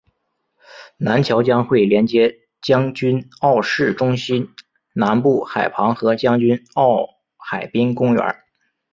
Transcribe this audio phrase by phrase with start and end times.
[0.97, 4.49] 南桥将会连接将军澳市中心
[4.93, 8.41] 南部海旁和将军澳海滨公园。